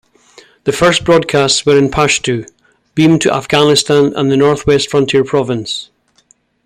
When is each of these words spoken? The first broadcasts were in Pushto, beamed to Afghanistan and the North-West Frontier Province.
The 0.63 0.71
first 0.71 1.03
broadcasts 1.03 1.63
were 1.63 1.77
in 1.77 1.91
Pushto, 1.91 2.43
beamed 2.95 3.21
to 3.21 3.31
Afghanistan 3.35 4.13
and 4.15 4.31
the 4.31 4.35
North-West 4.35 4.89
Frontier 4.89 5.23
Province. 5.23 5.91